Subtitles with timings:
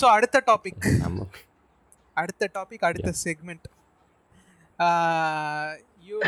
[0.00, 0.86] So அடுத்த topic
[2.16, 3.66] அடுத்த topic அடுத்த செக்மெண்ட்
[6.08, 6.18] யூ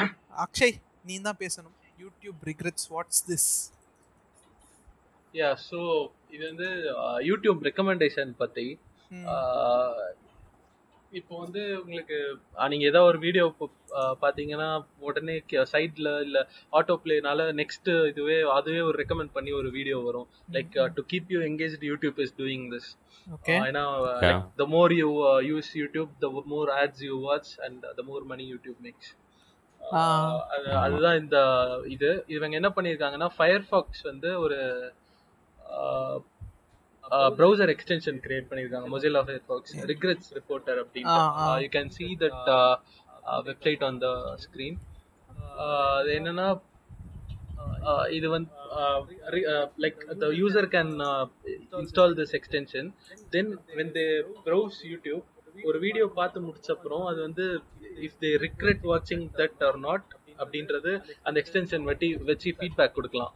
[0.44, 1.76] அக்ஷய் நீ தான் பேசணும்.
[1.98, 3.48] YouTube regrets what's this
[5.34, 5.78] yeah so
[6.30, 6.68] இது வந்து
[7.22, 8.66] யூடியூப் ரெக்கமெண்டேஷன் பற்றி
[11.18, 12.16] இப்போ வந்து உங்களுக்கு
[12.72, 13.44] நீங்க ஏதோ ஒரு வீடியோ
[14.22, 14.68] பாத்தீங்கன்னா
[15.08, 15.34] உடனே
[15.72, 16.38] சைட்ல இல்ல
[16.78, 20.28] ஆட்டோ பிளேனால நெக்ஸ்ட் இதுவே அதுவே ஒரு ரெக்கமெண்ட் பண்ணி ஒரு வீடியோ வரும்.
[20.56, 22.90] Like to keep you engage YouTube is doing this
[23.26, 23.84] okay ஏன்னா.
[24.60, 25.08] The more you
[25.50, 29.12] use YouTube the more ads you watch and the more money YouTube makes.
[30.84, 31.38] அதுதான் இந்த
[31.94, 32.10] இது.
[32.36, 34.58] இவங்க என்ன பண்ணியிருக்காங்கன்னா ஃபயர்ஃபாக்ஸ் வந்து ஒரு
[37.38, 38.88] ப்ரௌசர் எக்ஸ்டென்ஷன் கிரியேட் பண்ணியிருக்காங்க.
[38.94, 40.78] Mozilla Firefox regrets reporter.
[40.82, 41.16] அப்படின்னு
[41.64, 42.50] you can see that
[43.48, 44.08] website on the
[44.44, 44.78] screen
[45.98, 46.48] அது என்னன்னா
[47.88, 48.50] uh, இது வந்து
[49.84, 50.92] like the user can
[51.82, 52.88] install this extension
[53.34, 54.06] then when they
[54.46, 55.24] browse YouTube
[55.68, 57.46] ஒரு வீடியோ பார்த்து முடிச்ச அப்புறம் அது வந்து
[58.06, 60.08] இஃப் தே ரிக்ரெட் வாட்சிங் தட் ஆர் நாட்
[60.42, 60.92] அப்படின்றது
[61.26, 63.34] அந்த எக்ஸ்டென்ஷன் வட்டி வச்சு ஃபீட்பேக் கொடுக்கலாம்.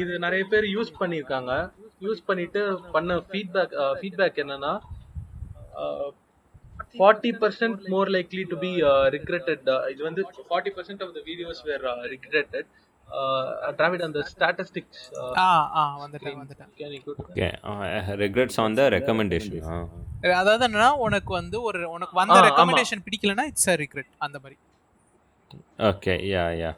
[0.00, 1.52] இது நிறைய பேர் யூஸ் பண்ணியிருக்காங்க.
[2.00, 2.60] யூஸ் பண்ணிட்டு
[2.94, 4.72] பண்ண ஃபீட்பேக் ஃபீட்பேக் என்னன்னா
[6.98, 8.72] forty percent more likely to be
[9.16, 12.68] regretted இது வந்து forty percent of the videos were regretted
[13.78, 15.02] Dravid அந்த ஸ்டாட்டிஸ்டிக்ஸ்
[15.42, 16.70] ஆ வந்துட்டேன் வந்துட்டேன்.
[18.24, 19.56] ரெக்ரெட்ஸ் ஆன் த ரெக்கமெண்டேஷன்
[20.42, 22.38] அதாவது என்னன்னா உனக்கு வந்து ஒரு உனக்கு வந்த.
[22.48, 24.56] ரெக்கமெண்டேஷன் பிடிக்கலனா இட்ஸ் அ ரிக்ரெட் அந்த மாதிரி.
[25.90, 26.70] Okay yeah yeah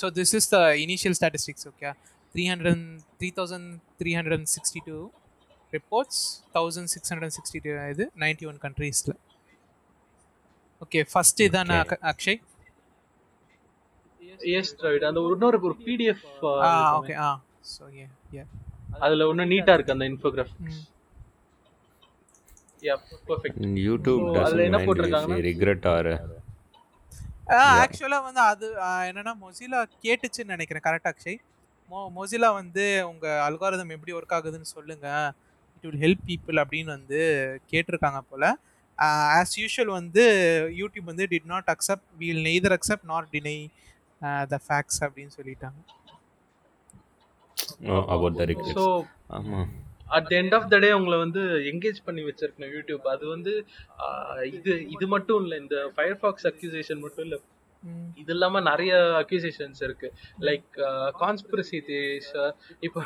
[0.00, 1.90] so this is the initial statistics okay
[2.34, 2.84] three hundred
[3.18, 3.68] three thousand
[4.00, 4.96] three hundred sixty two
[5.72, 6.22] reports
[6.56, 9.14] thousand six hundred sixty two இது நைன்டி ஒன் கண்ட்ரீஸில்
[10.82, 11.98] ஓகே ஃபர்ஸ்ட் இதான Okay.
[12.10, 12.40] Akshay?
[14.54, 16.22] Yes Dravid அந்த ஒரு இன்னொரு ஒரு PDF
[16.62, 17.28] ஆ okay ஆ.
[17.72, 18.42] So ஏ ஏ
[18.98, 20.80] அதுல இன்னும் நீட்டா இருக்கு அந்த infographics
[22.82, 22.94] yeah
[23.28, 25.38] perfect YouTube So, அதுல என்ன போட்டிருக்காங்கன்னா?
[25.48, 25.86] ரிக்ரெட்
[27.76, 28.66] ஆக்சுவலாக வந்து அது
[29.08, 30.84] என்னன்னா மொசிலா கேட்டுச்சுன்னு நினைக்கிறேன்.
[30.86, 31.38] கரெக்ட் அக்ஷய்?
[31.90, 35.06] மோ மொசிலா வந்து உங்கள் அல்காரிதம் எப்படி ஒர்க் ஆகுதுன்னு சொல்லுங்க.
[35.74, 37.20] இட் வில் ஹெல்ப் பீப்புள் அப்படின்னு வந்து
[37.72, 38.48] கேட்டிருக்காங்க போல்.
[39.38, 40.24] ஆஸ் யூஷுவல் வந்து
[40.80, 43.56] யூடியூப் வந்து did not accept we'll neither accept not deny
[44.52, 45.80] the facts அப்படின்னு சொல்லிட்டாங்க.
[48.14, 48.84] அபவுட் த
[49.38, 49.70] ஆமாம்
[50.16, 53.52] at the end of the day உங்களை வந்து என்கேஜ் பண்ணி வச்சிருக்கணும் யூடியூப் அது வந்து
[54.58, 57.38] இது இது மட்டும் இல்லை இந்த ஃபயர்ஃபாக்ஸ் அக்யூசேஷன் மட்டும் இல்லை
[58.14, 60.08] இது இல்லாம நிறைய அக்யூசேஷன்ஸ் இருக்கு.
[60.40, 60.70] லைக்
[61.20, 62.32] கான்ஸ்பிரசி தேஸ்
[62.80, 63.02] இப்போ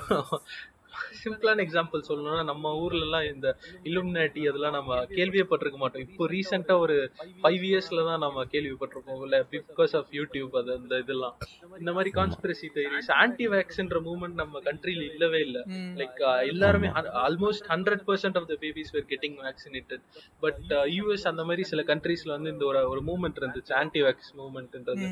[1.22, 3.46] சிம்பிளான எக்ஸாம்பிள் சொல்லணும்னா நம்ம ஊர்ல எல்லாம் இந்த
[3.90, 6.04] இலுமினாட்டி அதெல்லாம் நம்ம கேள்வியே பட்டிருக்க மாட்டோம்.
[6.08, 6.96] இப்போ ரீசெண்டா ஒரு
[7.42, 11.34] ஃபைவ் இயர்ஸ்ல தான் நம்ம கேள்விப்பட்டிருக்கோம் இல்ல பிகாஸ் ஆஃப் யூடியூப் அது அந்த இதெல்லாம்.
[11.82, 15.62] இந்த மாதிரி கான்ஸ்பிரசி தியரிஸ் ஆன்டி வேக்ஸ்ன்ற மூவ்மெண்ட் நம்ம கண்ட்ரில இல்லவே இல்லை.
[16.00, 16.20] லைக்
[16.52, 16.90] எல்லாருமே
[17.26, 20.04] almost hundred percent of the babies were getting vaccinated
[20.44, 25.08] but US அந்த மாதிரி சில கண்ட்ரீஸ்ல வந்து இந்த ஒரு ஒரு மூவ்மெண்ட் இருந்துச்சு ஆன்டி வேக்ஸ் மூவ்மெண்ட்ன்றது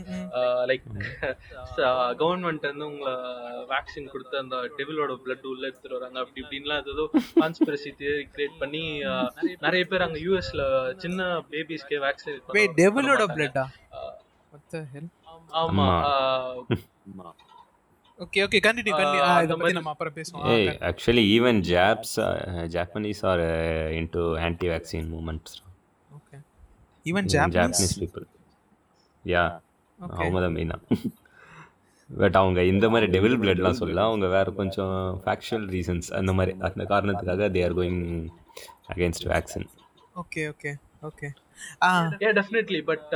[0.71, 0.87] லைக்
[2.23, 3.15] கவர்மெண்ட் வந்து உங்களை
[3.73, 6.19] வேக்சின் கொடுத்து அந்த டெவிலோட பிளட் உள்ள எடுத்துட்டு வராங்க.
[6.23, 7.05] அப்படி இப்படின்லாம் ஏதோ
[7.39, 8.83] கான்ஸ்பிரசி தியரி கிரியேட் பண்ணி
[9.65, 10.63] நிறைய பேர் அங்க யூஎஸ்ல
[11.03, 11.21] சின்ன
[11.51, 13.65] பேபிஸ்க்கே வேக்சினேட் டெவிலோட பிளட்டா
[15.59, 15.89] ஆமா
[18.19, 20.45] ஓகே ஓகே கண்டினியூ கண்டினியூ இத பத்தி நம்ம அப்புறம் பேசுவோம்.
[20.53, 22.15] ஏய் actually even jobs
[22.75, 23.43] Japanese are
[23.99, 25.57] into anti vaccine moments
[26.11, 26.39] okay
[27.07, 28.27] even Japanese people
[29.25, 29.43] yeah
[30.19, 31.01] அவங்க தான் மெயினாக
[32.19, 34.93] பட் அவங்க இந்த மாதிரி டெவில் பிளட்லாம் சொல்லல அவங்க வேற கொஞ்சம்
[35.25, 38.03] ஃபேக்சுவல் ரீசன்ஸ் அந்த மாதிரி அந்த காரணத்துக்காக they are going
[38.89, 39.69] against vaccine
[40.15, 40.73] okay okay
[41.03, 41.29] okay
[42.27, 43.11] A definitely but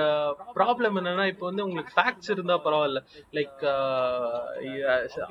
[0.59, 3.03] problem என்னன்னா இப்போ வந்து உங்களுக்கு ஃபேக்ட்ஸ் இருந்தா பரவாயில்ல.
[3.39, 3.63] Like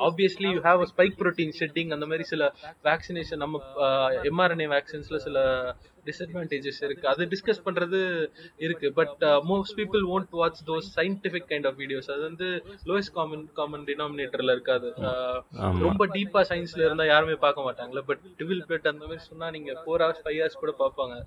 [0.07, 2.53] obviously you have spike protein shedding அந்த மாதிரி சில
[2.89, 3.61] வேக்சினேஷன் நம்ம
[4.31, 5.37] எம்ஆர்என்ஏ வேக்சின்ஸ்ல சில
[6.07, 7.05] டிஸ்அட்வான்டேஜஸ் இருக்கு.
[7.11, 7.97] அது டிஸ்கஸ் பண்றது
[8.65, 8.87] இருக்கு.
[8.99, 12.47] But most people won't watch those scientific kind of videos அது வந்து
[12.89, 14.89] லோயஸ்ட் காமன் காமன் டினாமினேட்டர்ல இருக்காது.
[15.07, 15.73] Uh.
[15.87, 20.03] ரொம்ப டீப்பா சயின்ஸ்ல இருந்தா யாருமே பார்க்க மாட்டாங்கல்ல பட் டிவில் பெட் அந்த மாதிரி சொன்னா நீங்க ஃபோர்
[20.03, 21.17] ஹவர்ஸ் ஃபைவ் ஹவர்ஸ் கூட பார்ப்பாங்க.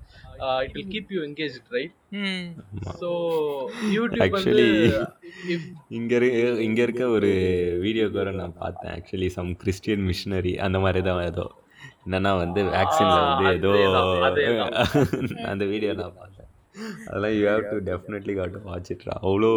[0.66, 1.94] It will keep you engage right
[3.00, 3.08] so
[3.96, 4.66] YouTube actually
[5.98, 6.12] இங்க
[6.66, 7.30] இங்க இருக்க ஒரு
[7.84, 8.92] வீடியோ கூட நான் பார்த்தேன்.
[8.96, 11.46] ஆக்சுவலி சம் கிறிஸ்டியன் மிஷினரி அந்த மாதிரி தான் ஏதோ.
[12.04, 13.48] என்னன்னா வந்து வேக்சின்ல வந்து
[13.86, 14.02] ஏதோ.
[15.52, 16.48] அந்த வீடியோ நான் பார்த்தேன்.
[17.08, 19.50] அதெல்லாம் you have to definitely got to watch இட்ரா அவ்வளோ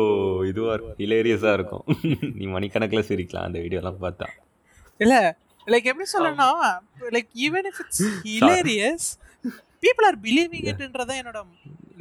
[0.51, 0.98] இதுவாக இருக்கும்.
[1.04, 1.86] ஹிலேரியஸாக இருக்கும்.
[2.38, 4.27] நீ மணிக்கணக்கில் சிரிக்கலாம் அந்த வீடியோலாம் பார்த்தா.
[5.00, 5.16] இல்ல
[5.68, 6.50] லைக் எப்படி சொல்லணும்னா
[7.16, 9.07] like even if it's hilarious
[9.83, 11.39] people are believing இட்ன்றத என்னோட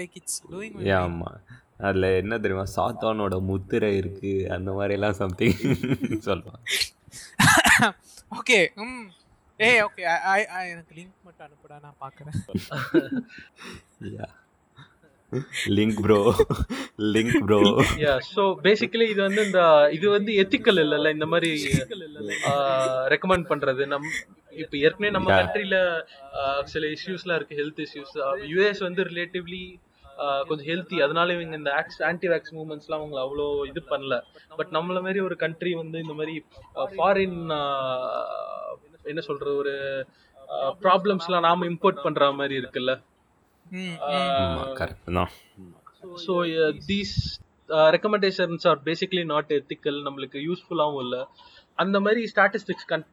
[0.02, 0.38] லைக் இட்ஸ்
[0.84, 1.38] ஏன் ஆமாம்
[1.86, 2.66] அதில் என்ன தெரியுமா?
[2.74, 5.58] சாத்தானோட முத்திரை இருக்குது அந்த மாதிரிலாம் சம்திங்
[6.28, 6.62] சொல்லுவாங்க.
[8.36, 9.06] ஓகே ம்.
[9.60, 10.02] ஏய் ஓகே
[10.70, 12.38] எனக்கு லிங்க் மட்டும் அனுப்புடா நான் பார்க்குறேன்
[15.76, 16.16] link bro
[17.12, 17.58] link bro
[18.00, 19.60] yeah so basically இது வந்து இந்த
[19.96, 21.50] இது வந்து எத்திக்கல் இல்லைல்ல இந்த மாதிரி
[23.14, 23.82] ரெக்கமெண்ட் பண்றது.
[23.92, 24.08] நம்
[24.54, 25.28] இப்போ ஏற்கனவே நம்ம.
[25.34, 25.76] கண்ட்ரில
[26.72, 28.14] சில இஷ்யூஸ்லாம் இருக்கு ஹெல்த் இஷ்யூஸ்
[28.50, 29.62] யூஎஸ் வந்து ரிலேட்டிவ்லி
[30.48, 31.72] கொஞ்சம் ஹெல்த்தி அதனால இவங்க இந்த
[32.10, 34.16] ஆன்டி வேக்ஸ் மூவ்மெண்ட்ஸ்லாம் அவங்க அவ்வளோ இது பண்ணல.
[34.58, 36.34] பட் நம்மள மாதிரி ஒரு கண்ட்ரி வந்து இந்த மாதிரி
[36.94, 37.38] ஃபாரின்
[39.12, 39.74] என்ன சொல்றது ஒரு
[40.84, 42.94] ப்ராப்ளம்ஸ்லாம் நாம இம்போர்ட் பண்ற மாதிரி இருக்குல்ல.
[43.66, 45.32] ம் ஆமா கரெக்ட் தான்.
[46.26, 46.34] So
[46.90, 47.16] these
[47.96, 51.20] recommendations are basically not ethical நம்மளுக்கு யூஸ்ஃபுல்லாகவும் இல்லை.
[51.82, 53.06] அந்த மாதிரி ஸ்டாட்டிஸ்டிக்ஸ் கண்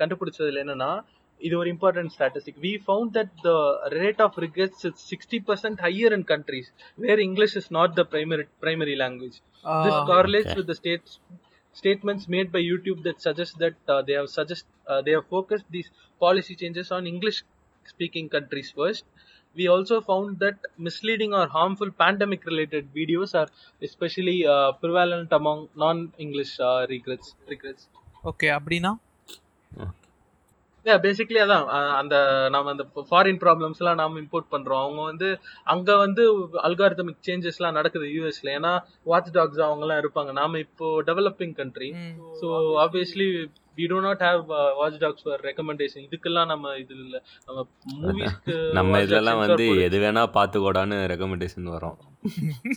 [0.00, 0.90] கண்டுபிடிச்சதுல என்னன்னா
[1.41, 3.51] இது ஒரு important statistic we found that the
[3.99, 6.69] rate of regrets is sixty percent higher in countries
[7.05, 9.39] where English is not the primary primary language
[9.83, 10.57] This correlates Okay.
[10.57, 11.09] with the states
[11.75, 15.67] statements made by YouTube that suggest that uh, they have suggest uh, they have focused
[15.69, 15.89] these
[16.21, 17.37] policy changes on English
[17.85, 19.03] speaking countries first.
[19.55, 23.47] We also found that misleading or harmful pandemic related videos are
[23.81, 27.83] especially uh, prevalent among non English uh, regrets regrets.
[28.31, 28.93] Okay அப்படின்னா
[29.71, 29.91] Yeah,
[31.04, 31.64] Basically அதான்.
[32.00, 32.16] அந்த
[32.50, 34.82] நாம அந்த foreign problems எல்லாம் நாம import பண்றோம்.
[34.84, 35.28] அவங்க வந்து
[35.64, 36.24] அங்க வந்து
[36.68, 38.72] அல்காரிதமிக் சேஞ்சஸ் எல்லாம் நடக்குது யூஎஸ்ல ஏன்னா
[39.04, 40.32] வாட்ச் டாக்ஸ் அவங்க எல்லாம் இருப்பாங்க.
[40.32, 41.90] நாம இப்போ developing country
[42.40, 42.48] so
[42.84, 43.28] obviously
[43.78, 44.42] we do not have
[44.78, 47.16] watch dogs for recommendation இதுக்கெல்லாம் நம்ம இது இல்ல.
[47.48, 47.64] நம்ம
[48.02, 51.96] மூவிஸ்க்கு நம்ம இதுலலாம் வந்து எது வேணா பார்த்துக்கோடான்னு ரெக்கமெண்டேஷன் வரும்.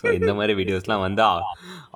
[0.01, 1.23] ஸோ இந்த மாதிரி வீடியோஸ்லாம் வந்து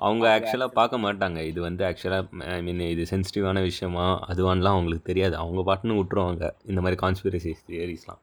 [0.06, 1.38] அவங்க ஆக்சுவலாக பார்க்க மாட்டாங்க.
[1.50, 5.36] இது வந்து ஆக்சுவலாக ஐ மீன் இது சென்சிட்டிவான விஷயமா அதுவான்லாம் அவங்களுக்கு தெரியாது.
[5.42, 6.44] அவங்க பாட்டுன்னு விட்டுருவாங்க.
[6.70, 8.20] இந்த மாதிரி கான்ஸ்பிரசி தியரிஸ்லாம்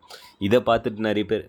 [0.48, 1.46] இதை பார்த்துட்டு நிறைய பேர்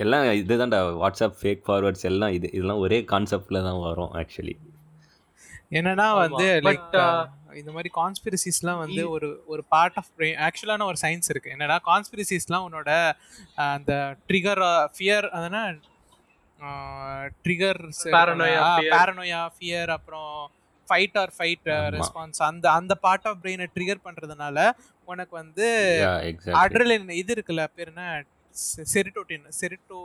[0.00, 4.54] எல்லாம் இதுதான்டா வாட்ஸ்அப் ஃபேக் ஃபார்வர்ட்ஸ் எல்லாம் இது இதெல்லாம் ஒரே கான்செப்டில் தான் வரும் ஆக்சுவலி
[5.78, 6.06] என்னன்னா.
[6.20, 6.94] வந்து But, லைக்
[7.56, 12.66] இந்த மாதிரி கான்ஸ்பிரசிஸ்லாம் வந்து ஒரு ஒரு பார்ட் ஆஃப் பிரெயின் ஆக்சுவலான ஒரு சயின்ஸ் இருக்கு என்னன்னா கான்ஸ்பிரசிஸ்லாம்
[12.66, 12.90] உன்னோட
[13.68, 13.92] அந்த
[14.28, 14.62] ட்ரிகர்
[14.96, 15.62] ஃபியர் அதனா
[17.44, 17.80] trigger
[18.14, 18.92] Paranoia, fear.
[18.94, 20.32] Paranoia fear அப்புறம்
[20.88, 21.68] ஃபைட் ஆர் ஃபைட்.
[21.96, 24.58] ரெஸ்பான்ஸ் அந்த அந்த பார்ட் ஆஃப் பிரெயினை ட்ரிகர் பண்றதுனால
[25.08, 25.66] உனக்கு வந்து
[26.62, 28.06] அட்ரலின் இது இருக்குல்ல பேர் என்ன
[28.94, 30.00] செரிட்டோட்டின் செரிட்டோ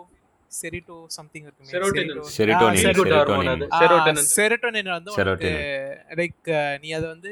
[0.58, 1.70] செரிட்டோ சம்திங் இருக்கு
[4.34, 5.12] செரோட்டோனின் வந்து.
[6.20, 6.50] லைக்
[6.84, 7.32] நீ அதை வந்து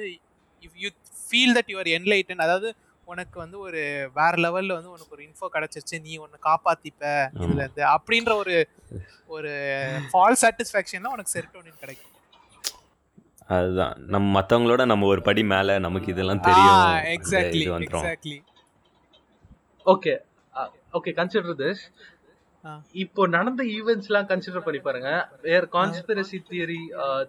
[0.63, 0.89] if you
[1.21, 2.69] feel that your enlighten அதாவது
[3.07, 3.79] உனக்கு வந்து ஒரு
[4.13, 7.03] வேற லெவல்ல வந்து உனக்கு ஒரு இன்ஃபோ கிடைச்சிருச்சு நீ ஒன்னு காப்பாத்திப்ப
[7.39, 7.83] இதுல இருந்து.
[7.95, 8.55] அப்படின்ற ஒரு
[9.27, 9.51] ஒரு
[10.09, 12.07] ஃபால் சாட்டிஸ்ஃபேக்ஷன்ல உனக்கு செரோட்டோனின் கிடைக்கும்.
[13.47, 13.95] அதுதான்.
[14.13, 16.77] நம்ம மற்றவங்களோட நம்ம ஒரு படி மேலே நமக்கு இதெல்லாம் தெரியும்.
[17.15, 18.37] Exactly exactly
[19.85, 20.13] okay
[20.93, 21.83] okay consider this.
[23.03, 25.11] இப்போ நடந்த ஈவெண்ட்ஸ் எல்லாம் கன்சிடர் பண்ணி பாருங்க.
[25.47, 26.81] Were conspiracy theory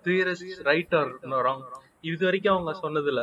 [0.06, 1.12] theories right or
[1.48, 1.64] wrong
[2.10, 3.22] இது வரைக்கும் அவங்க சொன்னதுல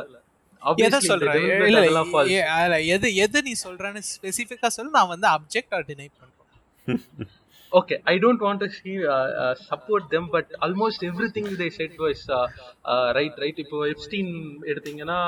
[0.86, 1.28] எதை சொல்ற?
[1.70, 4.96] இல்ல எது எது நீ சொல்றன்னு ஸ்பெசிஃபிக்கா சொல்லு.
[4.98, 7.28] நான் வந்து அப்ஜெக்ட் ஆர் டினை பண்றேன்.
[7.72, 11.92] Okay i don't want to see uh, uh, support them but almost everything they said
[11.98, 12.46] was uh,
[12.84, 13.58] uh, right right.
[13.64, 14.32] இப்போ எப்ஸ்டீன்
[14.70, 15.18] எடுத்தீங்கன்னா.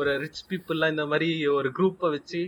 [0.00, 1.28] ஒரு ரிச் பீப்புள்லாம் இந்த மாதிரி
[1.58, 2.40] ஒரு குரூப்பை வச்சு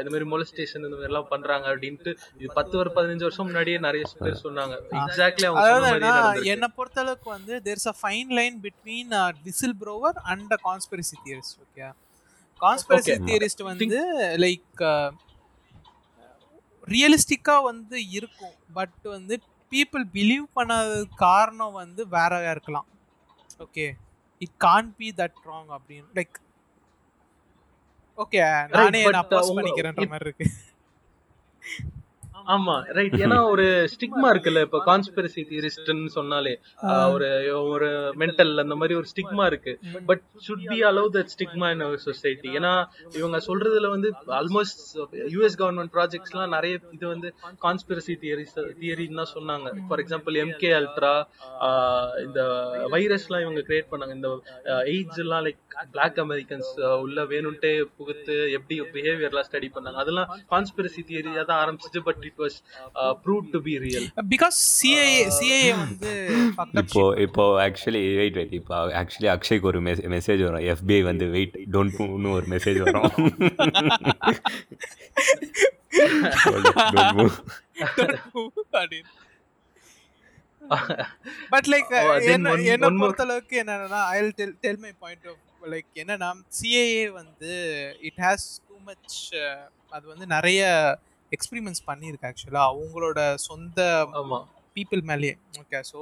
[0.00, 4.04] இந்த மாதிரி மொலஸ்டேஷன் இந்த மாதிரி எல்லாம் பண்றாங்க அப்படின்ட்டு இது பத்து ஒரு பதினஞ்சு வருஷம் முன்னாடியே நிறைய
[4.22, 4.74] பேர் சொன்னாங்க.
[5.00, 6.42] எக்ஸாக்ட்லி அவங்க.
[6.54, 9.14] என்னை பொறுத்தளவுக்கு வந்து there's a fine line between
[9.48, 11.90] whistle blower and a conspiracy theorist okay
[12.60, 13.16] conspiracy.
[13.30, 14.00] Theorist வந்து
[14.46, 14.82] லைக்
[16.94, 18.54] ரியலிஸ்டிக்கா வந்து இருக்கும்.
[18.76, 19.34] பட் வந்து
[19.72, 22.88] பீப்புள் பிலீவ் பண்ணாததுக்கு காரணம் வந்து வேறயா இருக்கலாம்.
[23.64, 23.86] Okay
[24.44, 26.36] it can be that wrong அப்படின்னு லைக்
[28.20, 28.40] ஓகே
[28.74, 30.48] நானே நான் uh, போஸ்ட் உங்க- பண்ணிக்கிறேன்ற மாதிரி இருக்கு.
[32.46, 36.52] ஆமா ரைட் ஏன்னா ஒரு ஸ்டிக்மா இருக்குல்ல இப்ப கான்ஸ்பிரசி தியரிஸ்ட்னு சொன்னாலே
[37.12, 37.26] ஒரு
[37.72, 39.72] ஒரு மென்டல் அந்த மாதிரி ஒரு ஸ்டிக்மா இருக்கு.
[40.08, 42.72] But should be allow that stigma in our society ஏன்னா
[43.14, 44.80] இவங்க சொல்றதுல வந்து ஆல்மோஸ்ட்
[45.30, 47.30] யூஎஸ் கவர்மெண்ட் ப்ராஜெக்ட்ஸ்லாம் நிறைய இது வந்து
[47.62, 49.68] கான்ஸ்பிரசி தியரிஸ் தியரின்னு தான் சொன்னாங்க.
[49.84, 51.14] ஃபார் எக்ஸாம்பிள் எம்கே அல்ட்ரா
[52.24, 52.40] இந்த
[52.94, 54.14] வைரஸ்லாம் இவங்க கிரியேட் பண்ணாங்க.
[54.14, 54.30] இந்த
[54.90, 55.62] எய்ட்ஸ் எல்லாம் லைக்
[55.92, 56.70] பிளாக் அமெரிக்கன்ஸ்
[57.04, 59.98] உள்ள வேணும்ட்டே புகுத்து எப்படி பிஹேவியர்லாம் ஸ்டடி பண்ணாங்க?
[60.02, 62.56] அதெல்லாம் கான்ஸ்பிரசி தியரியா தான் ஆரம்பிச்சிச்சு but it was
[63.24, 65.06] prove to be real because CAA
[65.38, 66.12] CAA வந்து
[66.82, 69.80] இப்போ இப்போ ஆக்சுவலி வெயிட் வெயிட் இப்போ ஆக்சுவலி அக்ஷய்க்கு ஒரு
[70.14, 70.64] மெசேஜ் வரும்.
[70.72, 73.08] எஃபிஐ வந்து வெயிட் டோன்ட் மூவ்னு ஒரு மெசேஜ் வரும்.
[81.52, 82.16] பட் லைக் Oh,
[82.74, 85.40] என்ன பொறுத்தளவுக்கு என்னன்னா I tell tell my point of
[85.72, 87.52] like என்னன்னா சிஏஏ வந்து
[88.08, 89.16] இட் ஹாஸ் டூ மச்
[89.96, 90.60] அது வந்து நிறைய
[91.32, 93.80] எக்ஸ்பெரிமெண்ட்ஸ் பண்ணியிருக்கு ஆக்சுவலா அவங்களோட சொந்த
[94.76, 95.34] பீப்புள் மேலேயே.
[95.62, 96.00] ஓகே ஸோ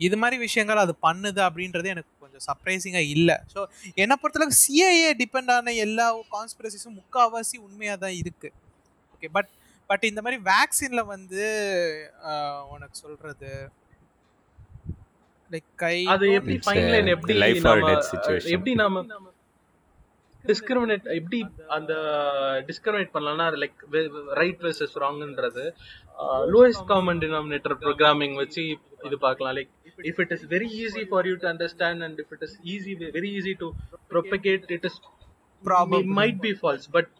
[0.00, 3.36] இது மாதிரி விஷயங்கள் அது பண்ணுது அப்படின்றது எனக்கு கொஞ்சம் சர்ப்ரைசிங்காக இல்லை.
[3.54, 3.60] ஸோ
[4.02, 8.56] என்னை பொறுத்தளவுக்கு சிஏஏ டிபெண்ட் ஆன எல்லா கான்ஸ்பிரசிஸும் முக்கால்வாசி உண்மையாக தான் இருக்குது
[9.14, 9.50] ஓகே பட்
[9.90, 11.44] பட் இந்த மாதிரி வேக்சினில் வந்து
[12.74, 13.50] உனக்கு சொல்கிறது
[15.50, 18.50] லைக் கை அது எப்படி ஃபைன் லைன் எப்படி or நாம death situation.
[18.56, 19.04] எப்படி நாம
[20.44, 21.38] டிஸ்கிரிமினேட் எப்படி
[21.76, 21.92] அந்த
[22.68, 23.78] டிஸ்கிரிமினேட் பண்ணலாம்னா லைக்
[24.40, 25.64] ரைட் வெர்சஸ் ராங்ன்றது
[26.52, 28.62] லோயஸ்ட் காமன் டினாமினேட்டர் ப்ரோக்ராமிங் வச்சு
[29.08, 29.72] இது பார்க்கலாம் like
[30.04, 33.30] if it is very easy for you to understand and if it is easy very
[33.38, 33.68] easy to
[34.14, 34.98] propagate it is
[35.62, 36.00] Probably.
[36.16, 37.12] Might be false but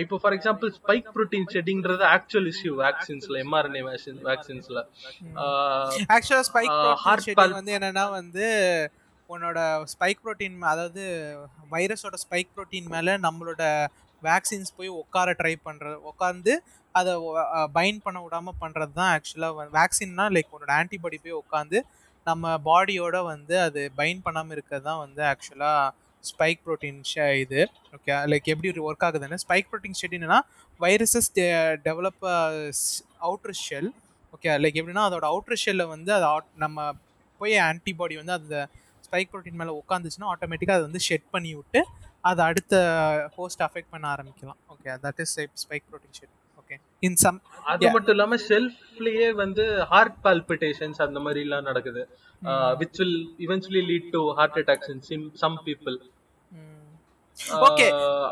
[0.00, 3.82] இப்போ for example spike protein ஷெட்டிங்கிறது actual issue வேக்சின்ஸ்ல mRNA
[4.26, 4.80] வேக்சின்ஸ்ல
[6.10, 6.72] ஆக்சுவலாக spike
[7.40, 8.46] pulp- வந்து என்னன்னா வந்து
[9.30, 9.58] உன்னோட
[9.92, 11.02] spike protein அதாவது
[11.70, 13.62] வைரஸோட ஸ்பைக் ப்ரோட்டீன் மேலே நம்மளோட
[14.22, 16.54] வேக்சின்ஸ் போய் உட்கார ட்ரை பண்ணுறது உட்காந்து
[16.94, 17.12] அதை
[17.74, 21.78] பைண்ட் பண்ண விடாம பண்ணுறது தான் ஆக்சுவலாக வேக்சின்னா லைக் உன்னோட ஆன்டிபாடி போய் உட்காந்து
[22.26, 25.94] நம்ம பாடியோட வந்து அது பைண்ட் பண்ணாமல் இருக்கிறது தான் வந்து ஆக்சுவலாக
[26.28, 27.00] ஸ்பைக் ப்ரோட்டீன்
[27.44, 27.60] இது.
[27.96, 30.38] ஓகே லைக் எப்படி ஒரு ஒர்க் ஆகுதுன்னு spike protein ஷெட்டின்னா
[30.80, 31.30] viruses
[31.86, 32.24] develop
[33.28, 33.90] outer shell
[34.34, 36.92] okay like எப்படின்னா அதோட அவுட்ரு ஷெல்லில் வந்து அது ஆட் நம்ம
[37.40, 38.56] போய் ஆன்டிபாடி வந்து அந்த
[39.06, 41.80] ஸ்பைக் ப்ரோட்டீன் மேலே உட்காந்துச்சுன்னா ஆட்டோமேட்டிக்காக அதை வந்து ஷெட் பண்ணி விட்டு
[42.30, 42.74] அதை அடுத்த
[43.36, 44.60] ஹோஸ்ட் அஃபெக்ட் பண்ண ஆரம்பிக்கலாம்.
[44.72, 46.34] Okay that is spike protein shed
[46.70, 46.78] okay.
[47.02, 47.86] In some அது.
[47.94, 52.02] மட்டும் இல்லாம செல்ஃப்லயே வந்து ஹார்ட் பால்பிட்டேஷன்ஸ் அந்த மாதிரி எல்லாம் நடக்குது.
[52.80, 55.02] Which will eventually lead to heart attacks in
[55.42, 55.96] some people
[57.66, 57.86] okay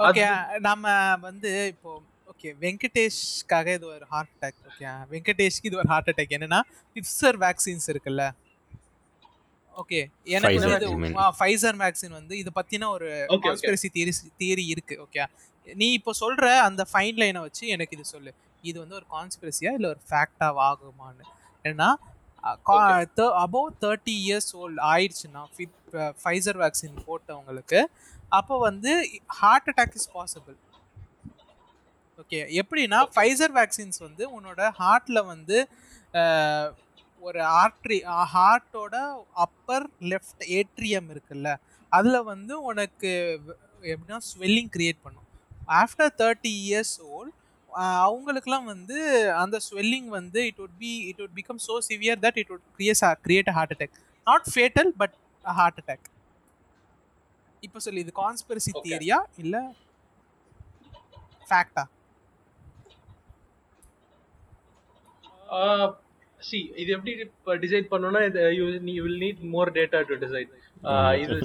[0.07, 0.25] okay
[0.66, 0.87] நம்ம
[1.23, 1.90] வந்து இப்போ
[2.33, 6.61] ஓகே வெங்கடேஷ்காக இது ஒரு ஹார்ட் அட்டாக் ஓகே வெங்கடேஷ்க்கு இது ஒரு ஹார்ட் அட்டாக் என்னன்னா
[6.97, 8.25] பிப்சர் வேக்சின்ஸ் இருக்குல்ல?
[9.76, 10.00] ஓகே
[10.37, 11.11] எனக்கு Pfizer, வந்து.
[11.38, 13.09] ஃபைசர் வேக்சின் வந்து இது பத்தின ஒரு.
[13.45, 15.21] கான்ஸ்பிரசி தியரி தியரி இருக்கு ஓகே
[15.76, 18.30] நீ இப்போ சொல்ற அந்த ஃபைன் லைனை வச்சு எனக்கு இது சொல்லு.
[18.64, 21.26] இது வந்து ஒரு கான்ஸ்பிரசியா இல்ல ஒரு ஃபேக்டா ஆகுமான்னு
[21.64, 21.88] ஏன்னா
[23.44, 25.42] அபவ் தேர்ட்டி இயர்ஸ் ஓல்ட் ஆயிடுச்சுன்னா
[26.22, 27.80] ஃபைசர் வேக்சின் போட்டவங்களுக்கு
[28.38, 28.92] அப்போ வந்து
[29.40, 30.56] heart attack is possible
[32.18, 35.58] okay எப்படின்னா ஃபைசர் வேக்சின்ஸ் வந்து உன்னோட ஹார்ட்ல வந்து
[37.22, 37.98] ஒரு ஆர்ட்ரி
[38.34, 38.96] ஹார்ட்டோட
[39.44, 41.48] அப்பர் லெஃப்ட் ஏட்ரியம் இருக்குல்ல?
[41.92, 43.10] அதில் வந்து உனக்கு
[43.92, 45.27] எப்படின்னா ஸ்வெல்லிங் கிரியேட் பண்ணும்.
[45.76, 47.34] ஆஃப்டர் தேர்ட்டி இயர்ஸ் ஓல்ட்
[48.02, 48.98] அவங்களுக்குலாம் வந்து
[49.42, 53.02] அந்த ஸ்வெல்லிங் வந்து it would be it would become so severe that it would create
[53.26, 53.96] create heart attack
[54.26, 56.06] not fatal but heart attack
[57.62, 58.70] இப்போ சொல்லி இது கான்ஸ்பிரசி.
[58.84, 59.62] தியரியா இல்லை
[61.48, 61.84] ஃபேக்டா
[66.40, 67.12] சி இது எப்படி
[67.62, 68.64] டிசைட் பண்ணனும்னா இது you
[68.98, 70.50] will need more data to decide
[71.22, 71.38] இது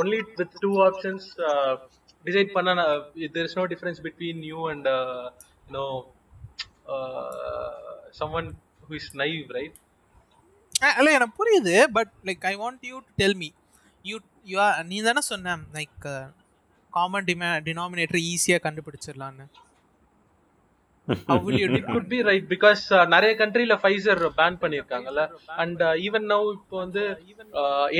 [0.00, 1.26] only with two options
[2.28, 2.86] decide பண்ண
[3.36, 4.88] there is no difference between you and
[5.76, 5.84] no
[8.20, 8.48] someone
[8.88, 9.76] who is naive right
[10.98, 13.48] இல்லை எனக்கு புரியுது but like I want you to tell me
[14.04, 14.16] you
[14.46, 16.06] you நீ தானே சொன்ன like
[16.92, 19.46] common டிமே denominator ஈஸியாக கண்டுபிடிச்சிடலான்னு
[21.28, 25.22] How will you do it could be right because நிறைய கண்ட்ரில ஃபைசர் பேன் பண்ணிருக்காங்கல்ல
[25.56, 27.02] அண்ட் ஈவன் நவ் இப்போ வந்து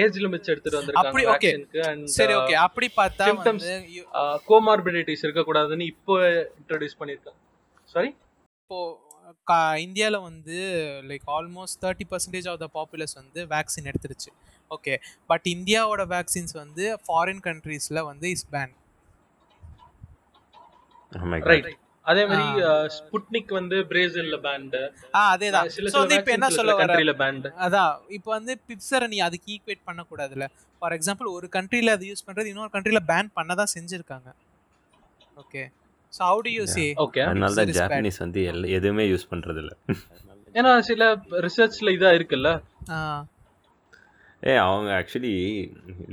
[0.00, 3.26] ஏஜ் லிமிட்ஸ் எடுத்துட்டு வந்திருக்காங்க ஓகே வேக்சினுக்கு அண்ட் சரி ஓகே அப்படி பார்த்தா
[3.92, 4.06] you-
[4.46, 6.16] கோமார்பிடிட்டிஸ் இருக்க கூடாதுன்னு இப்போ
[6.58, 7.38] இன்ட்ரோடியூஸ் பண்ணிருக்காங்க
[7.88, 8.10] சாரி
[8.58, 8.80] இப்போ
[9.46, 10.58] கா இந்தியாவில் வந்து
[11.08, 14.30] like almost thirty percentage of the populace வந்து வேக்சின் எடுத்துருச்சு.
[14.70, 14.94] ஓகே
[15.26, 18.72] பட் இந்தியாவோட வேக்சின்ஸ் வந்து ஃபாரின் கண்ட்ரீஸில் வந்து இஸ் பேன்.
[21.50, 21.68] ரைட்
[22.10, 22.44] அதே மாதிரி
[22.96, 24.76] ஸ்புட்னிக் வந்து பிரேசில்ல பேண்ட்
[25.18, 28.54] ஆ அதே தான் சில ஸோ சில வந்து இப்போ என்ன சொல்ல கண்ட்ரில பேண்ட் அதான் இப்போ வந்து
[28.68, 30.46] பிப்சரை நீ அதுக்கு ஈக்குவேட் பண்ணக்கூடாதுல்ல.
[30.82, 34.28] ஃபார் எக்ஸாம்பிள் ஒரு கண்ட்ரியில் அது யூஸ் பண்ணுறது இன்னொரு கண்ட்ரியில் பேன் பண்ண தான் செஞ்சுருக்காங்க
[35.42, 35.64] okay
[36.12, 37.74] so how do you say okay அதனால தான்.
[37.80, 38.42] ஜாப்பனீஸ் வந்து
[38.78, 39.72] எதுவுமே யூஸ் பண்றது இல்ல
[40.54, 41.02] ஏன்னா சில
[41.46, 42.50] ரிசர்ச்ல இதா இருக்குல்ல.
[44.42, 45.32] ஏ அவங்க ஆக்சுவலி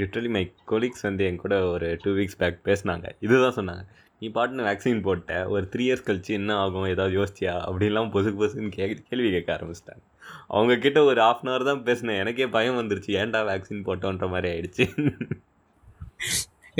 [0.01, 3.05] லிட்ரலி மை கொலீக்ஸ் வந்து என் கூட ஒரு டூ வீக்ஸ் பேக் பேசினாங்க.
[3.25, 3.83] இதுதான் சொன்னாங்க.
[4.21, 7.55] நீ பாட்டுன்னு வேக்சின் போட்ட ஒரு த்ரீ இயர்ஸ் கழிச்சு என்ன ஆகும் ஏதாவது யோசிச்சியா?
[7.69, 10.03] அப்படிலாம் பொசுக்கு பொசுன்னு கே கேள்வி கேட்க ஆரம்பிச்சிட்டாங்க.
[10.47, 12.19] அவங்க கிட்ட ஒரு half அன் ஹவர் தான் பேசினேன்.
[12.23, 13.11] எனக்கே பயம் வந்துருச்சு.
[13.21, 14.85] ஏன்டா வேக்சின் போட்டோன்ற மாதிரி ஆயிடுச்சு.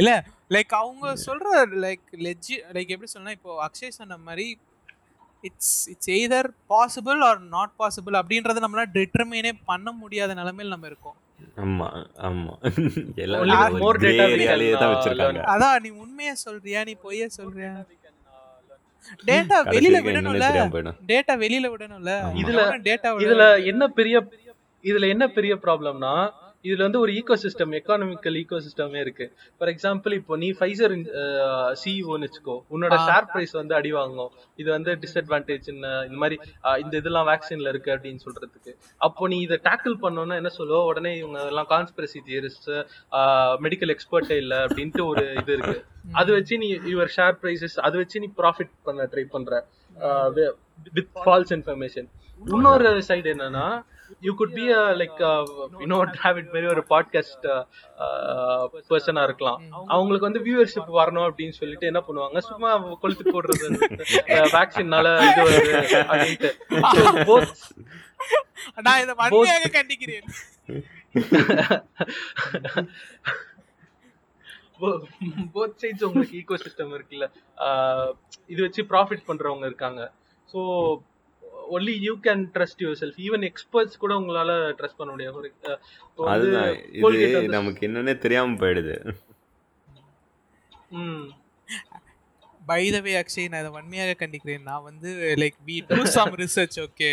[0.02, 0.12] இல்ல
[0.54, 1.52] லைக் அவங்க சொல்ற
[1.84, 4.48] லைக் லெஜி லைக் எப்படி சொல்லலாம் இப்போ அக்ஷய் சொன்ன மாதிரி
[5.42, 11.18] it's it's either possible or not possible அப்படின்றத நம்மளால டிட்டர்மினே பண்ண முடியாத நிலைமையில் நம்ம இருக்கோம்.
[11.58, 11.88] ஆமா
[12.22, 12.54] ஆமா.
[14.92, 15.42] வச்சிருக்காங்க.
[15.54, 17.72] அதான் நீ உண்மையா சொல்றியா நீ பொய்யா சொல்றியா?
[19.28, 20.46] டேட்டா வெளியில விடணும்ல.
[21.08, 22.12] டேட்டா வெளியில விடணும்ல.
[22.36, 24.16] இதுல- டேட்டா இதுல என்ன பெரிய
[24.84, 26.14] இதுல என்ன பெரிய ப்ராப்ளம்னா
[26.68, 29.26] இதுல வந்து ஒரு ஈகோ சிஸ்டம் எக்கானமிக்கல் ஈகோ சிஸ்டமே இருக்கு.
[29.58, 30.94] ஃபார் எக்ஸாம்பிள் இப்போ நீ ஃபைசர்
[31.82, 32.98] சிஇஓன்னு வச்சுக்கோ உன்னோட.
[33.08, 34.32] ஷேர் பிரைஸ் வந்து அடி வாங்கும்.
[34.62, 36.38] இது வந்து டிஸ்அட்வான்டேஜ் இந்த மாதிரி
[36.84, 38.74] இந்த இதெல்லாம் வேக்சின்ல இருக்கு அப்படின்னு சொல்றதுக்கு.
[39.08, 40.82] அப்போ நீ இதை டேக்கிள் பண்ணோன்னா என்ன சொல்லுவோ?
[40.92, 42.70] உடனே இவங்க எல்லாம் கான்ஸ்பிரசி தியரிஸ்ட்
[43.66, 45.80] மெடிக்கல் எக்ஸ்பர்ட்டே இல்ல அப்படின்ட்டு ஒரு இது இருக்கு.
[46.22, 49.64] அது வச்சு நீ யுவர் ஷேர் பிரைசஸ் அது வச்சு நீ ப்ராஃபிட் பண்ண ட்ரை பண்ற
[50.98, 52.08] வித் ஃபால்ஸ் இன்ஃபர்மேஷன்
[52.56, 53.68] இன்னொரு சைடு என்னன்னா
[54.20, 55.20] you could be like
[55.80, 57.66] you know have மாதிரி ஒரு பாட்காஸ்ட்
[58.90, 59.62] பர்சனா இருக்கலாம்.
[59.88, 62.38] அவங்களுக்கு வந்து வியூவர்ஷிப் வரணும் அப்படின்னு சொல்லிட்டு என்ன பண்ணுவாங்க?
[62.38, 63.68] சும்மா கொளுத்து போடுறது
[64.56, 66.52] வேக்சின்னால இது அப்படின்ட்டு.
[66.94, 67.48] So, both
[68.76, 70.28] நான் இதை வன்மையாக கண்டிக்கிறேன்.
[75.54, 77.32] போத் சைட்ஸ் உங்களுக்கு ஈகோ சிஸ்டம் இருக்குல்ல.
[77.58, 78.12] ஆஹ்
[78.48, 80.12] இது வச்சு ப்ராஃபிட் பண்றவங்க இருக்காங்க.
[80.54, 80.60] So
[81.74, 85.52] only you can trust yourself even experts கூட உங்களால ட்ரஸ்ட் பண்ண முடியாது.
[86.34, 86.72] அதுதான்.
[87.24, 88.96] இது நமக்கு என்னன்னே தெரியாம போயிடுது.
[91.00, 91.26] ம்.
[92.62, 94.64] பை த வே அக்ஷய் நான் இதை வன்மையாக கண்டிக்கிறேன்.
[94.70, 95.10] நான் வந்து
[95.42, 97.10] like we do some research okay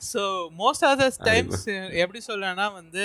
[0.00, 0.22] so
[0.60, 1.64] most of the times
[2.02, 3.04] எப்படி சொல்லனா வந்து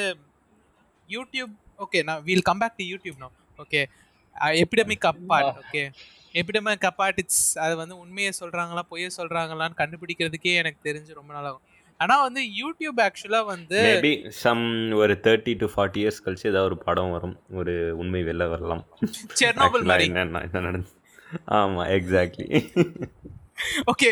[1.09, 3.81] யூடியூப் ஓகே நான் will come back to YouTube no okay
[4.61, 5.83] epidemic apart okay
[6.41, 11.65] epidemic apart it's அது வந்து உண்மையை சொல்றாங்களா பொய்யை சொல்றாங்களான்னு கண்டுபிடிக்கிறதுக்கே எனக்கு தெரிஞ்சு ரொம்ப நாள் ஆகும்.
[11.99, 13.79] ஆனா வந்து யூடியூப் ஆக்சுவலா வந்து
[14.43, 14.63] சம்
[15.01, 18.83] ஒரு தேர்ட்டி டு ஃபார்ட்டி இயர்ஸ் கழிச்சு ஏதாவது ஒரு படம் வரும் ஒரு உண்மை வெளில வரலாம்.
[19.39, 20.91] என்ன நடந்து
[21.59, 22.47] ஆமா exactly
[23.91, 24.09] okay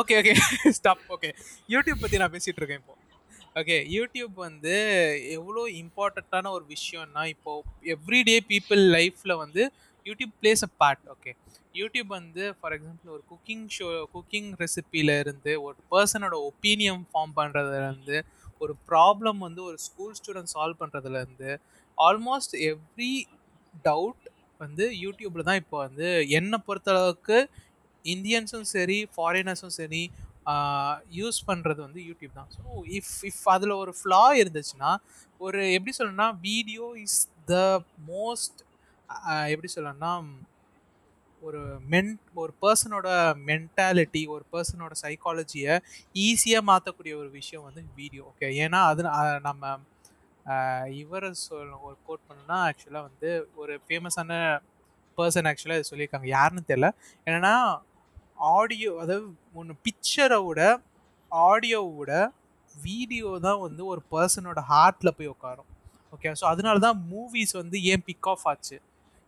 [0.00, 0.34] okay okay
[0.78, 1.30] stop okay
[1.74, 2.94] YouTube பற்றி நான் பேசிகிட்டு இருக்கேன் இப்போ.
[3.60, 4.74] ஓகே யூடியூப் வந்து
[5.36, 7.52] எவ்வளோ இம்பார்ட்டண்ட்டான ஒரு விஷயம்னா இப்போ
[7.94, 9.64] எவ்ரிடே பீப்புள் லைஃப்பில் வந்து
[10.06, 11.32] YouTube plays a part okay
[11.74, 18.18] YouTube வந்து ஃபார் எக்ஸாம்பிள் ஒரு குக்கிங் ஷோ குக்கிங் ரெசிப்பியில் இருந்து ஒரு பர்சனோட ஒப்பீனியன் ஃபார்ம் பண்ணுறதுலேருந்து
[18.60, 21.50] ஒரு ப்ராப்ளம் வந்து ஒரு ஸ்கூல் ஸ்டூடெண்ட் சால்வ் பண்ணுறதுலேருந்து
[21.98, 23.12] ஆல்மோஸ்ட் எவ்ரி
[23.84, 24.26] டவுட்
[24.60, 27.38] வந்து யூடியூப்பில் தான் இப்போ வந்து என்னை பொறுத்தளவுக்கு
[28.04, 30.02] இந்தியன்ஸும் சரி ஃபாரினர்ஸும் சரி
[31.12, 32.50] யூஸ் பண்ணுறது வந்து யூடியூப் தான்.
[32.56, 32.62] ஸோ
[32.98, 34.90] இஃப் இஃப் அதில் ஒரு ஃப்ளா இருந்துச்சுன்னா
[35.40, 37.56] ஒரு எப்படி சொல்லணும்னா வீடியோ இஸ் த
[38.10, 38.60] மோஸ்ட்
[39.50, 40.12] எப்படி சொல்லணும்னா
[41.42, 43.08] ஒரு மென் ஒரு பர்சனோட
[43.48, 45.74] மென்டாலிட்டி ஒரு பர்சனோட சைக்காலஜியை
[46.26, 49.02] ஈஸியாக மாற்றக்கூடிய ஒரு விஷயம் வந்து வீடியோ ஓகே ஏன்னா அது
[49.42, 49.64] நம்ம
[51.02, 54.32] இவரை சொல் ஒரு கோட் பண்ணோன்னா ஆக்சுவலாக வந்து ஒரு ஃபேமஸான
[55.18, 56.28] பர்சன் ஆக்சுவலாக இது சொல்லியிருக்காங்க.
[56.36, 56.88] யாருன்னு தெரியல.
[57.26, 57.54] என்னன்னா
[58.54, 60.60] ஆடியோ அதாவது ஒன்று பிக்சரை விட
[61.32, 62.12] ஆடியோவை விட
[62.74, 65.70] வீடியோ தான் வந்து ஒரு பர்சனோட ஹார்ட்டில் போய் உட்காரும்
[66.12, 68.76] ஓகே ஸோ அதனால தான் மூவிஸ் வந்து ஏன் பிக் ஆஃப் ஆச்சு?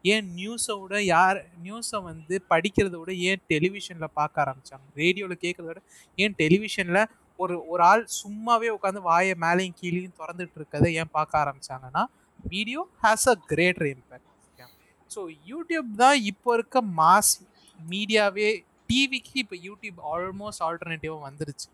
[0.07, 5.83] ஏன் நியூஸை விட யார் நியூஸை வந்து படிக்கிறத விட ஏன் டெலிவிஷனில் பார்க்க ஆரம்பித்தாங்க ரேடியோவில் கேட்குறத விட
[6.19, 7.03] ஏன் டெலிவிஷனில்
[7.39, 12.05] ஒரு ஒரு ஆள் சும்மாவே உட்காந்து வாயை மேலேயும் கீழேயும் திறந்துட்டு இருக்கதை ஏன் பார்க்க ஆரம்பிச்சாங்கன்னா
[12.45, 14.67] video has a greater impact okay
[15.11, 17.33] so YouTube தான் இப்போ இருக்க மாஸ்
[17.79, 18.49] மீடியாவே
[18.91, 21.69] டிவிக்கு இப்போ யூடியூப் ஆல்மோஸ்ட் ஆல்டர்னேட்டிவாக வந்துருச்சு.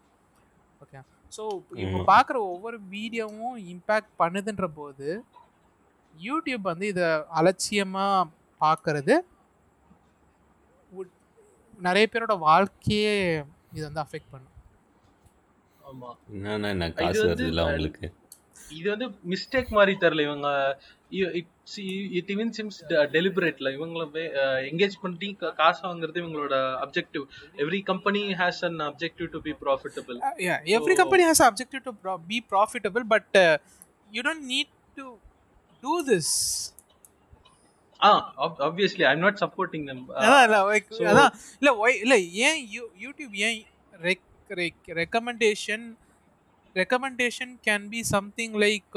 [0.80, 0.98] ஓகே
[1.32, 1.42] ஸோ
[1.82, 1.98] இப்போ.
[2.10, 5.08] பார்க்குற ஒவ்வொரு வீடியோவும் இம்பேக்ட் பண்ணுதுன்ற போது
[6.20, 9.14] யூடியூப் வந்து இதை அலட்சியமாக பார்க்கறது
[11.78, 13.14] நிறைய பேரோட வாழ்க்கையே
[13.72, 14.48] இது வந்து அஃபெக்ட் பண்ணும்.
[16.28, 18.12] என்ன இது காசு வந்து வருது இல்லை உங்களுக்கு?
[18.70, 20.48] இது வந்து மிஸ்டேக் மாதிரி தெரியல இவங்க
[22.12, 24.04] இட் இவன் சிம்ஸ் டெலிபரேட்ல இவங்கள
[24.70, 26.54] என்கேஜ் பண்ணி காசு வாங்குறது இவங்களோட
[26.86, 27.24] objective
[27.56, 31.48] every company has an objective to be profitable Uh, yeah, every So- company has an
[31.48, 33.04] objective to pro- be profitable,
[36.06, 36.28] this.
[38.00, 38.08] Ah
[38.60, 40.56] obviously I not supporting them அதான் இல்ல,
[41.10, 41.32] அதான்.
[42.00, 42.14] இல்ல
[42.46, 43.58] ஏன் யூ யூடியூப் ஏன்
[44.00, 45.84] ரெக் ரெக் recommendation
[46.76, 48.96] recommendation can be something like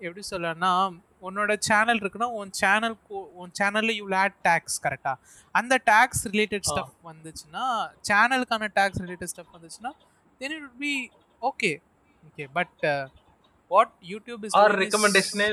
[0.00, 0.72] எப்படி சொல்லனா
[1.22, 2.94] உன்னோட channel இருக்குன்னா உன் சேனல்
[3.36, 5.12] உன் சேனல்ல யூ ஆட் டேக்ஸ் கரெக்டா
[5.54, 6.70] அந்த டேக்ஸ் ரிலேட்டட் ஆ.
[6.70, 7.64] ஸ்டஃப் வந்துச்சுன்னா
[8.08, 9.92] சேனலுக்கான டேக்ஸ் ரிலேட்டட் ஸ்டஃப் வந்துச்சுன்னா
[10.40, 10.92] then it be
[11.42, 11.72] okay
[12.22, 12.78] okay but
[13.70, 15.48] what YouTube is or ரெக்கமெண்டேஷனே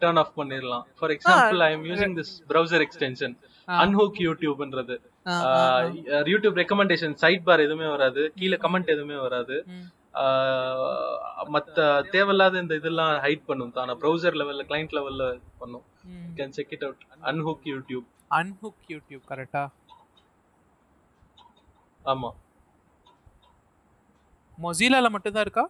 [0.00, 0.84] turn off பண்ணிடலாம்.
[0.98, 3.34] For example I am using this browser extension
[3.68, 4.96] unhook யூடியூப்ன்றது
[6.32, 9.56] YouTube recommendation sidebar எதுவுமே வராது கீழே comment எதுவுமே வராது.
[11.54, 11.76] மத்த
[12.14, 13.94] தேவையில்லாத இந்த இதெல்லாம் ஹைட் பண்ணும் தான.
[14.02, 15.24] ப்ரௌசர் லெவல்ல கிளைண்ட் லெவல்ல
[15.62, 15.84] பண்ணும்.
[16.38, 18.06] Can check it out unhook YouTube
[18.40, 19.64] unhook YouTube கரெக்டா
[22.12, 22.30] ஆமா.
[24.58, 25.64] மொசிலால மட்டும் தான் இருக்கா?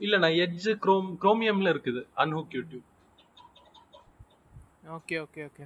[0.00, 2.86] இல்ல நான் எட்ஜ் குரோம் குரோமியம்ல இருக்குது unhook YouTube
[4.96, 5.64] okay okay okay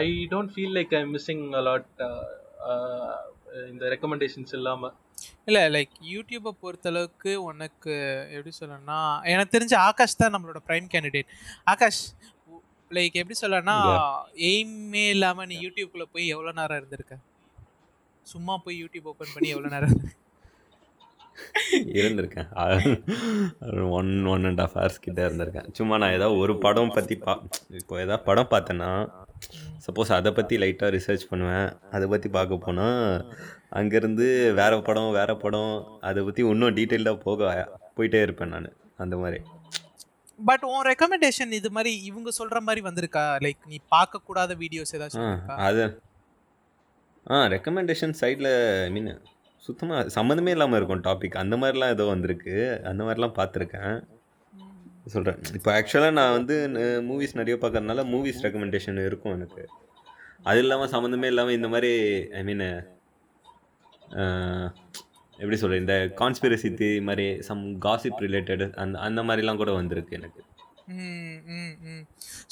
[0.00, 1.90] I don't feel like I missing a lot
[3.70, 4.88] இந்த ரெக்கமெண்டேஷன்ஸ் இல்லாம.
[5.48, 7.94] இல்லை லைக் யூடியூப்பை பொறுத்தளவுக்கு உனக்கு
[8.34, 8.98] எப்படி சொல்லணும்னா
[9.32, 11.30] எனக்கு தெரிஞ்ச ஆகாஷ் தான் நம்மளோட ப்ரைம் கேண்டிடேட்
[11.72, 12.02] ஆகாஷ்
[12.90, 13.76] லைக் எப்படி சொல்லணும்னா
[14.50, 17.16] எய்மே இல்லாமல் நீ யூடியூப்குள்ளே போய் எவ்வளோ நேரம் இருந்திருக்க?
[18.26, 20.24] சும்மா போய் யூடியூப் ஓப்பன் பண்ணி எவ்வளோ நேரம் இருந்திருக்க?
[22.00, 22.48] இருந்திருக்கேன்.
[23.98, 25.68] One one and half hours கிட்ட இருந்திருக்கேன்.
[25.78, 27.34] சும்மா நான் ஏதாவது ஒரு படம் பற்றி பா
[27.80, 28.90] இப்போ ஏதாவது படம் பார்த்தேன்னா
[29.86, 31.68] சப்போஸ் அதை பற்றி லைட்டாக ரிசர்ச் பண்ணுவேன்.
[31.96, 33.04] அதை பற்றி பார்க்க போனால்
[33.80, 34.26] அங்கேருந்து
[34.60, 35.74] வேற படம் வேற படம்
[36.08, 37.52] அதை பற்றி இன்னும் டீட்டெயில்டாக போக
[37.98, 38.68] போயிட்டே இருப்பேன் நான்
[39.04, 39.40] அந்த மாதிரி.
[40.48, 43.22] பட் உன் ரெக்கமெண்டேஷன் இது மாதிரி இவங்க சொல்ற மாதிரி வந்திருக்கா?
[43.44, 45.84] லைக் நீ பார்க்க கூடாத வீடியோஸ் ஏதாச்சும் அது
[47.34, 48.52] ஆ ரெக்கமெண்டேஷன் சைடில்
[48.84, 49.10] ஐ மீன்
[49.66, 52.54] சுத்தமாக சம்மந்தமே இல்லாமல் இருக்கும் டாபிக் அந்த மாதிரிலாம் ஏதோ வந்திருக்கு.
[52.90, 53.96] அந்த மாதிரிலாம் பார்த்துருக்கேன்.
[55.14, 56.54] சொல்கிறேன் இப்போ ஆக்சுவலாக நான் வந்து
[57.08, 59.62] மூவிஸ் நிறைய பார்க்கறதுனால மூவிஸ் ரெக்கமெண்டேஷன் இருக்கும் எனக்கு.
[60.50, 61.92] அது இல்லாமல் சம்மந்தமே இல்லாமல் இந்த மாதிரி
[62.40, 62.64] ஐ மீன்
[65.38, 70.42] எப்படி சொல்கிறேன் இந்த கான்ஸ்பிரசி தி மாதிரி சம் காசிப் ரிலேட்டட் அந்த அந்த மாதிரிலாம் கூட வந்திருக்கு எனக்கு.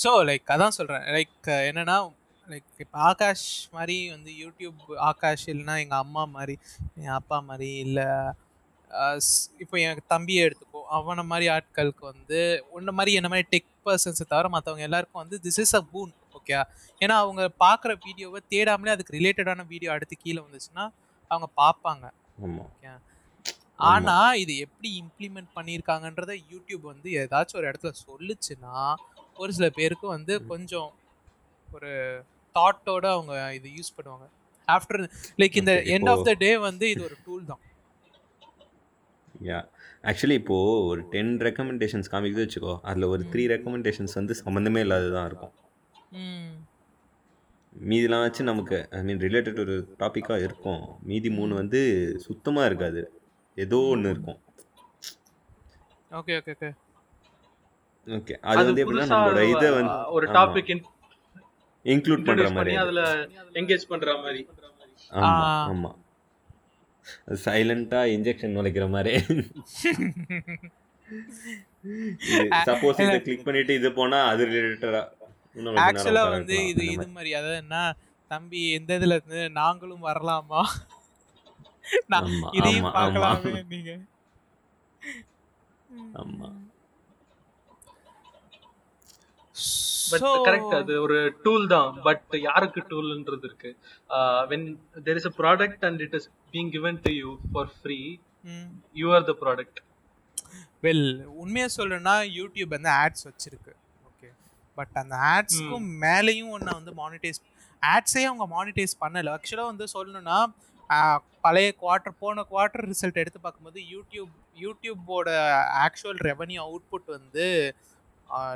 [0.02, 1.96] ஸோ லைக் அதான் சொல்கிறேன் லைக் என்னன்னா
[2.46, 6.54] லைக் இப்போ ஆகாஷ் மாதிரி வந்து யூடியூப் ஆகாஷ் இல்லைன்னா எங்கள் அம்மா மாதிரி
[7.00, 8.08] என் அப்பா மாதிரி இல்லை
[9.62, 14.48] இப்போ எனக்கு தம்பியை எடுத்துக்கோ அவனை மாதிரி ஆட்களுக்கு வந்து உன்ன மாதிரி என்ன மாதிரி டெக் பர்சன்ஸை தவிர
[14.48, 16.54] மற்றவங்க எல்லாருக்கும் வந்து this is a boon okay
[17.00, 20.84] ஏன்னா அவங்க பார்க்குற வீடியோவை தேடாமலே அதுக்கு ரிலேட்டடான வீடியோ அடுத்து கீழே வந்துச்சுன்னா
[21.30, 22.06] அவங்க பார்ப்பாங்க
[22.66, 22.92] ஓகே
[23.86, 28.76] ஆனா இது எப்படி இம்ப்ளிமெண்ட் பண்ணியிருக்காங்கன்றத யூடியூப் வந்து ஏதாச்சும் ஒரு இடத்துல சொல்லுச்சுன்னா
[29.36, 30.90] ஒரு சில பேருக்கு வந்து கொஞ்சம்
[31.68, 31.92] ஒரு
[32.58, 34.26] தாட்டோட அவங்க இது யூஸ் பண்ணுவாங்க.
[34.68, 35.02] ஆஃப்டர்
[35.36, 37.60] லைக் இந்த எண்ட் ஆஃப் த டே வந்து இது ஒரு டூல் தான்.
[39.42, 39.58] யா
[40.02, 42.78] ஆக்சுவலி இப்போது ஒரு டென் ரெக்கமெண்டேஷன்ஸ் காமிக்குது வச்சுக்கோ.
[42.82, 45.52] அதில் ஒரு த்ரீ ரெக்கமெண்டேஷன்ஸ் வந்து சம்மந்தமே இல்லாததான் இருக்கும்.
[46.10, 46.54] ம்.
[47.88, 50.82] மீதிலாம் வச்சு நமக்கு ஐ மீன் ரிலேட்டட் ஒரு டாப்பிக்காக இருக்கும்.
[51.02, 51.80] மீதி மூணு வந்து
[52.18, 53.02] சுத்தமாக இருக்காது.
[53.54, 54.40] ஏதோ ஒன்று இருக்கும்.
[56.10, 56.70] ஓகே ஓகே ஓகே
[58.06, 60.26] ஓகே அது வந்து எப்படின்னா நம்மளோட இதை வந்து ஒரு.
[60.26, 60.70] டாபிக்
[61.86, 62.74] இன்க்ளூட் இன்ட்ரோடியூஸ் மாதிரி.
[62.82, 63.02] அதுல
[63.54, 64.40] என்கேஜ் பண்ற மாதிரி
[65.12, 65.52] ஆமாம் ஆ.
[65.70, 65.98] ஆமாம்
[67.42, 69.12] சைலண்ட்டாக இன்ஜெக்ஷன் நுழைக்கிற மாதிரி
[72.68, 75.04] சப்போஸ் இதை கிளிக் பண்ணிட்டு இது போனால் அது ரிலேட்டடாக
[75.84, 77.76] ஆக்சுவலா வந்து இது இது மாதிரி அதாவது என்ன
[78.30, 80.62] தம்பி எந்த இதுல இருந்து நாங்களும் வரலாமா
[82.16, 83.60] ஆமா, இதையும் ஆமா, பார்க்கலாமே ஆமா.
[83.70, 83.90] நீங்க
[86.20, 86.48] ஆமா.
[90.12, 91.90] பட் கரெக்ட் அது ஒரு டூல் தான்.
[92.06, 93.70] பட் யாருக்கு டூல்ன்றது இருக்கு?
[94.52, 94.66] When
[95.06, 97.98] there is a product and it is being given to you for free.
[99.00, 99.80] You are the product
[100.86, 101.08] well
[101.42, 103.72] உண்மையா சொல்லணும்னா யூடியூப் வந்து ஆட்ஸ் வச்சிருக்கு.
[104.10, 104.28] ஓகே
[104.78, 107.40] பட் அந்த ஆட்ஸ்க்கும் மேலேயும் ஒன்று வந்து மானிட்டைஸ்
[107.82, 109.34] ஆட்ஸே அவங்க மானிட்டைஸ் பண்ணல.
[109.36, 110.38] ஆக்சுவலாக வந்து சொல்லணும்னா
[111.44, 114.32] பழைய குவார்ட்டர் போன குவார்ட்டர் ரிசல்ட் எடுத்து பார்க்கும்போது யூடியூப்
[114.64, 115.28] யூடியூப்போட
[115.84, 117.46] ஆக்சுவல் ரெவன்யூ அவுட்புட் வந்து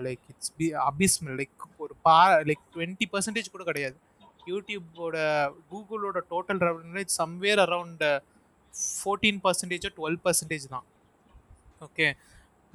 [0.07, 2.17] like it's be abysmal like ஒரு பா
[2.49, 3.97] லைக் டுவெண்ட்டி பர்சன்டேஜ் கூட கிடையாது.
[4.51, 5.17] யூடியூப்போட
[5.71, 8.05] கூகுளோட total revenue somewhere around
[8.75, 10.87] fourteen பர்சன்டேஜோ twelve percentage தான்.
[11.87, 12.07] ஓகே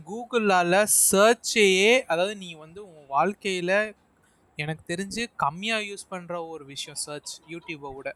[0.08, 0.78] கூகுளால்
[1.10, 3.78] சர்ச்சையே அதாவது நீ வந்து உன் வாழ்க்கையில்
[4.58, 8.10] எனக்கு தெரிஞ்சு கம்மியாக யூஸ் பண்ணுற ஒரு விஷயம் சர்ச் யூடியூப்பை விட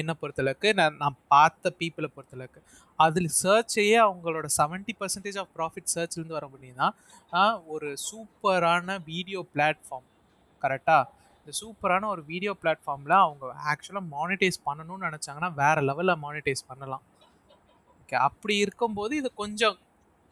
[0.00, 2.60] என்னை பொறுத்தளவுக்கு நான் நான் பார்த்த பீப்புளை பொறுத்தளவுக்கு.
[2.98, 6.88] அதில் சர்ச்சையே அவங்களோட செவன்ட்டி பர்சன்டேஜ் ஆஃப் ப்ராஃபிட் சர்ச்லேருந்து வர முடியும்னா
[7.74, 10.08] ஒரு சூப்பரான வீடியோ பிளாட்ஃபார்ம்
[10.62, 11.04] கரெக்டாக
[11.40, 17.04] இந்த சூப்பரான ஒரு வீடியோ பிளாட்ஃபார்மில் அவங்க ஆக்சுவலாக மானிட்டைஸ் பண்ணணும்னு நினச்சாங்கன்னா வேறு லெவலில் மானிட்டைஸ் பண்ணலாம்.
[18.02, 19.76] ஓகே அப்படி இருக்கும்போது இது கொஞ்சம்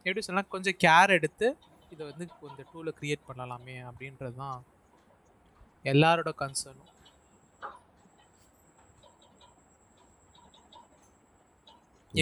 [0.07, 1.47] எப்படி சொல்லலாம் கொஞ்சம் கேர் எடுத்து
[1.95, 4.59] இதை வந்து இந்த டூலை க்ரியேட் பண்ணலாமே அப்படின்றது தான்
[5.93, 6.93] எல்லாரோட கன்சர்னும்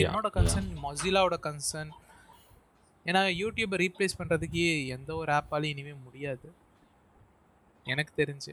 [0.02, 1.92] என்னோட கன்சர்ன் மொசிலாவோட கன்சர்ன்
[3.06, 6.48] ஏன்னா யூடியூப்பை ரீப்ளேஸ் பண்ணுறதுக்கு எந்த ஒரு ஆப்பாலையும் இனிமேல் முடியாது.
[7.86, 8.52] எனக்கு தெரிஞ்சு.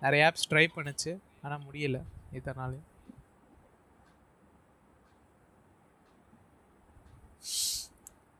[0.00, 1.98] நிறைய ஆப்ஸ் ட்ரை பண்ணுச்சு ஆனால் முடியல
[2.32, 2.72] இதனால.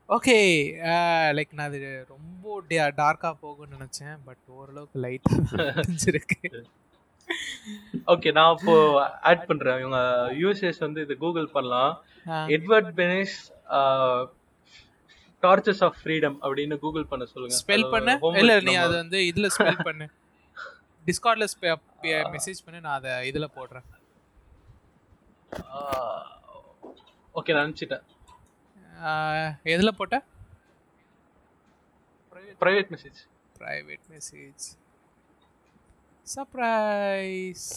[0.09, 0.35] ஓகே
[1.37, 2.61] லைக் நான் அது ரொம்ப
[3.01, 6.39] டார்க்காக போகும்னு நினச்சேன் பட் ஓரளவுக்கு லைட்டாக தெரிஞ்சிருக்கு.
[8.13, 8.73] ஓகே நான் அப்போ
[9.29, 9.79] ஆட் பண்றேன்.
[9.79, 9.99] இவங்க
[10.41, 11.93] யூஎஸ்எஸ் வந்து இது கூகுள் பண்ணலாம்.
[12.55, 13.37] Edward Bernays
[15.43, 17.57] torches of freedom அப்படின்னு கூகுள் பண்ண சொல்லுங்க.
[17.63, 18.13] ஸ்பெல் பண்ணு.
[18.41, 20.07] இல்ல நீ அது வந்து இதுல ஸ்பெல் பண்ணு.
[21.07, 21.47] டிஸ்கார்ட்ல
[22.35, 22.79] மெசேஜ் பண்ணு.
[22.85, 23.87] நான் அதை இதுல போடுறேன்.
[27.39, 28.05] ஓகே நான் அனுப்பிச்சிட்டேன்.
[29.75, 30.17] எதுல போட்ட?
[32.61, 33.19] Private message
[33.59, 34.65] private message
[36.25, 37.67] surprise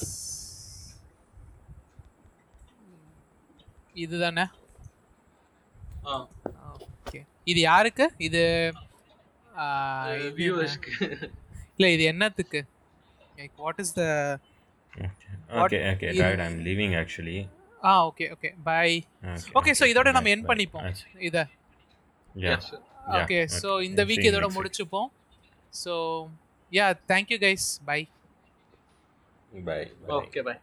[3.97, 4.45] இதுதானே?
[6.07, 6.15] ஆ.
[6.99, 8.05] ஓகே இது யாருக்கு?
[8.19, 8.43] இது
[11.77, 12.61] இல்ல இது என்னத்துக்கு?
[13.39, 14.05] Like what is the
[15.59, 16.41] Okay, okay, in- right.
[16.45, 17.37] I'm leaving actually.
[17.83, 18.89] Ah okay okay bye
[19.25, 20.45] Okay, okay so இதோட நம்ம என்.
[20.49, 20.87] பண்ணிப்போம்.
[21.29, 21.37] இத.
[23.19, 24.47] ஓகே ஸோ இந்த வீக் இதோட.
[24.57, 25.09] முடிச்சுப்போம்.
[25.75, 25.95] So
[26.73, 27.99] yeah thank you guys bye
[29.53, 30.55] bye okay bye